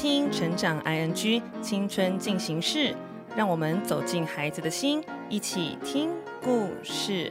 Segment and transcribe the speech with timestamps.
[0.00, 2.78] 听《成长 ING 青春进行式》，
[3.36, 6.08] 让我们走进孩子的心，一起听
[6.42, 7.30] 故事。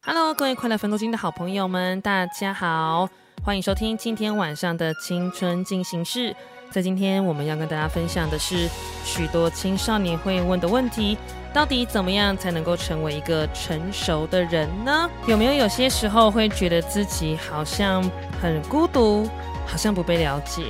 [0.00, 3.08] Hello，各位快乐分多金的好朋友们，大家好，
[3.44, 6.36] 欢迎收听今天晚上的青春进行式。
[6.70, 8.68] 在今天，我们要跟大家分享的是
[9.04, 11.16] 许多青少年会问的问题：
[11.52, 15.08] 到底怎么样才能够成为一个成熟的人呢？
[15.26, 18.02] 有没有有些时候会觉得自己好像
[18.42, 19.26] 很孤独，
[19.66, 20.62] 好像不被了解，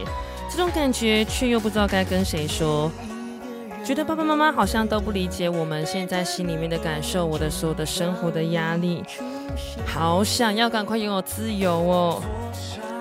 [0.48, 2.91] 这种感觉却又不知道该跟谁说？
[3.84, 9.02] 觉得爸爸妈妈好像都不理解我们现在心里面的感受，我的所有的生活的压力，
[9.86, 12.22] 好想要赶快拥有自由哦。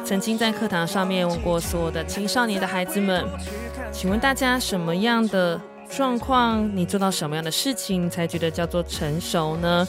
[0.05, 3.25] 曾经在课堂上面问过所有的青少年的孩子们，
[3.91, 9.87] 请问大家什么样的状况，你做到什么样的事情才觉得叫做成熟呢？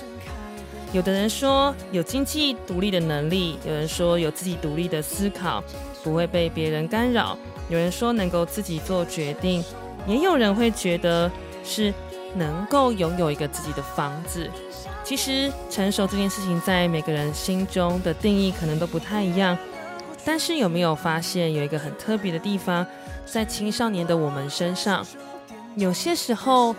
[0.94, 5.62] 有的人说有经济独立的能力，有人说有自己独立的思考，
[6.02, 7.36] 不会被别人干扰，
[7.68, 9.62] 有人说能够自己做决定，
[10.06, 11.30] 也有人会觉得
[11.62, 11.92] 是
[12.34, 14.50] 能够拥有一个自己的房子。
[15.04, 19.56] 其实成熟这件事情在每个人心中的定义可能都不太一样。
[20.26, 22.84] 但是有没有发现有一个很特别的地方，
[23.24, 25.06] 在青少年的我们身上，
[25.76, 26.74] 有些时候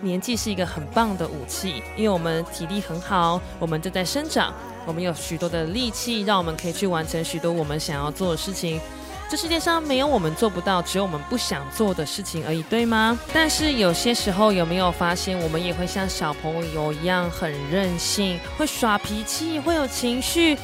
[0.00, 4.54] 年纪是一个很棒的武器，因为我们体力很好，我们正在生长，
[4.86, 8.80] 我们有许多的力气，让我们可以去完成许多我们想要做的事情。
[9.28, 13.18] 这世界上没有我们做不到，只有我们不想做的事情而已，对吗？
[13.34, 20.56] 但是有些时候有没有发现，我们也会像小朋友一样很任性，会耍脾气，会有情绪。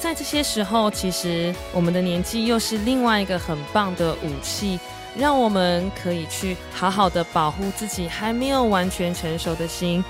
[0.00, 4.80] 在这些时候，其实我们的年纪又是另外一个很棒的武器，
[5.14, 10.02] 让我们可以去好好的保护自己还没有完全成熟的心。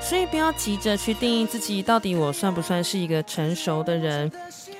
[0.00, 4.32] 所以不要急着去定义自己到底我算不算是一个成熟的人，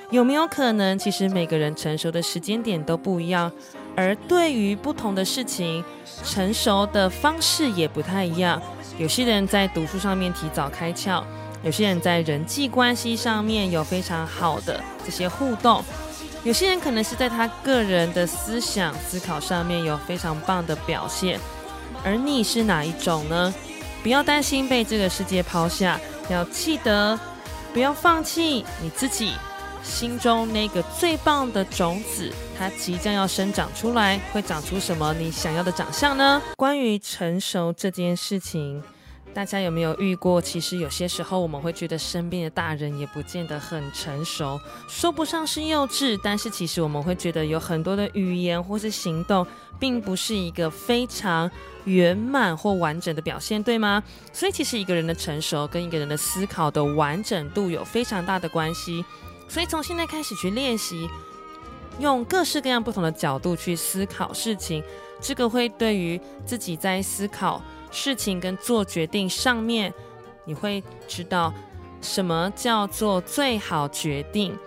[0.09, 3.51] 有没有可能其实每个人成熟的时间点都不一样，
[3.95, 5.83] 而对于不同的事情，
[6.23, 8.59] 成熟的方式也不太一样。
[8.97, 11.23] 有些人在读书上面提早开窍。
[11.63, 15.83] 有些人在人际关系上面有非常好的这些互动，
[16.43, 21.39] 有些人可能是在他个人的思想思考上面有非常棒的表现，
[22.03, 23.53] 而你是哪一种呢？
[24.03, 27.19] 不要担心被这个世界抛下，要记得
[27.73, 29.33] 不要放弃你自己
[29.83, 36.41] 心中那个最棒的种子，它即将要生长出来，会长出什么你想要的长相呢？
[36.55, 38.81] 关于成熟这件事情。
[39.37, 40.41] 大家有没有遇过？
[40.41, 44.59] 其实有些时候我们会觉得身边的大人也不见得很成熟，
[44.89, 49.45] 说不上是幼稚，但是其实我们会觉得有很多的语言或是行动，
[49.77, 51.47] 并不是一个非常
[51.85, 54.01] 圆满或完整的表现，对吗？
[54.33, 59.05] 所以其实一个人的成熟跟一个人的思考的完整度有非常大的关系。
[59.47, 61.07] 所以从现在开始去练习，
[61.99, 64.83] 用各式各样不同的角度去思考事情，
[65.21, 67.61] 这个会对于自己在思考。
[67.91, 69.93] 事情跟做决定上面，
[70.45, 71.53] 你会知道
[72.01, 74.57] 什么叫做最好决定。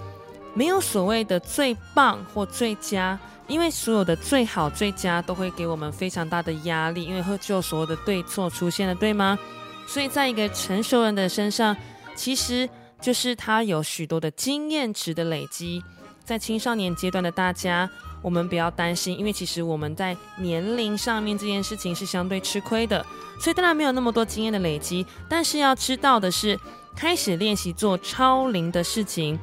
[0.52, 9.38] 没有所谓的最棒或最佳，因为所有的最好、最佳都会给我们非常大的压力，因为会就所有的对错出现了，对吗？
[9.86, 11.76] 所以在一个成熟人的身上，
[12.16, 12.68] 其实
[13.00, 15.82] 就是他有许多的经验值的累积。
[16.30, 17.90] 在青少年阶段的大家。
[18.22, 23.04] 我们不要担心，因为其实我们在年龄上面这件事情是相对吃亏的，
[23.40, 25.04] 所以当然没有那么多经验的累积。
[25.28, 26.56] 但是要知道的是，
[26.94, 29.36] 开始练习做超龄的事情。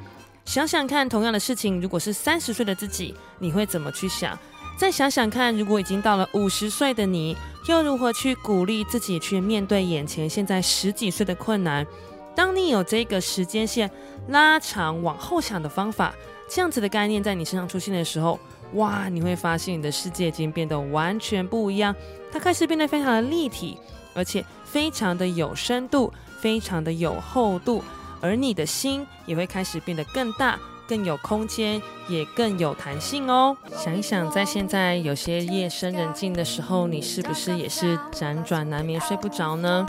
[0.46, 4.40] 想想看，同样的事情，如果是三十岁的自己，你会怎么去想？
[4.78, 7.36] 再想想看，如果已经到了五十岁的你，
[7.68, 11.86] 又如何去鼓励自己去面对眼前现在十几岁的困难？
[12.34, 13.90] 当你有这个时间线
[14.30, 16.14] 拉长往后想的方法，
[16.48, 18.40] 这样子的概念在你身上出现的时候。
[18.74, 21.96] 哇，你会发现你的世界已经变得完全不一样，
[22.30, 23.78] 它开始变得非常的立体，
[24.14, 26.12] 而且非常的有深度，
[26.42, 27.82] 非常的有厚度，
[28.20, 33.56] 而你的心也会开始变得更大、更有空间，也更有弹性哦。
[33.74, 39.88] 想一想，在现在有些夜深人静的时候，你是不是也是辗转难眠、睡不着呢？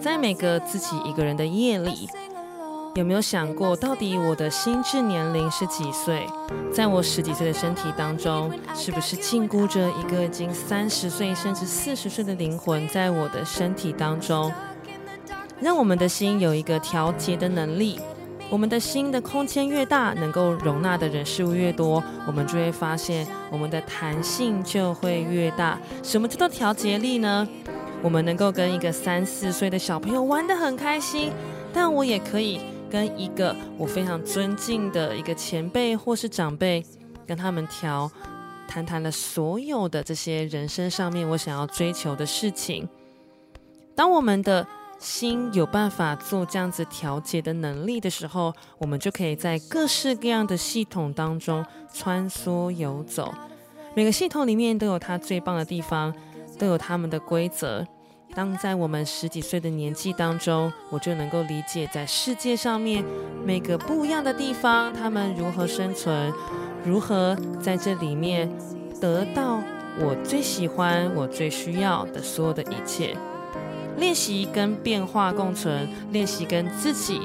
[0.00, 2.08] 在每个自己一个人的夜里。
[2.94, 6.26] 有没有想过，到底我的心智年龄是几岁？
[6.70, 14.52] 在我十几岁的身体当中，是不是禁锢着一个已经三十岁甚至四十岁的灵魂在我的身体当中？
[15.58, 17.98] 让我们的心有一个调节的能力，
[18.50, 25.78] 我们的心的空间越大，能够容纳的人事物越多，我们就会发现我们的弹性就会越大。
[26.02, 27.48] 什么叫做调节力呢？
[28.02, 31.32] 我们能够跟一个三四岁的小朋友玩得很开心，
[31.72, 32.60] 但我也可以
[32.92, 36.84] 跟一个我非常尊敬的一个前辈或是长辈，
[37.26, 38.12] 跟他们调
[38.68, 42.86] 谈谈了所有的这些人生上面我想要追求的事情。
[43.96, 44.66] 当我们的
[44.98, 53.32] 心有办法做这样子调节的能力的时候，我们就可以在各式各样的系统当中穿梭游走。
[53.94, 56.14] 每个系统里面都有它最棒的地方，
[56.58, 57.86] 都有他们的规则。
[58.34, 63.04] 当在我们十几岁的年纪当中，我就能够理解在世界上面
[63.44, 66.32] 每个不一样的地方，他们如何生存，
[66.82, 68.50] 如何在这里面
[68.98, 69.60] 得到
[70.00, 73.14] 我最喜欢、我最需要的所有的一切。
[73.98, 77.20] 练习跟变化共存，练习跟自己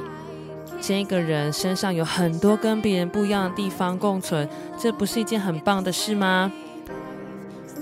[0.81, 6.51] 这个人身上有很多跟别人不一样的地方共存，这不是一件很棒的事吗？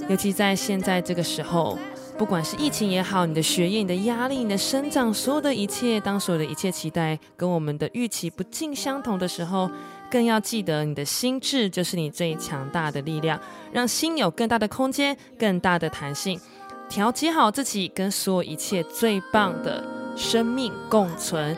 [0.08, 1.80] 尤其在现在这个时候，
[2.18, 9.70] 不管是疫情也好，你的学业、你的压力、你的生长，所有的一切，当所有的一切期待跟我们的预期不尽相同的时候，
[10.10, 13.38] 更要记得，你的心智就是你最强大的力量，
[13.74, 16.40] 让心有更大的空间、更大的弹性。
[16.88, 19.84] 调节好自己，跟所有一切最棒的
[20.16, 21.58] 生命共存。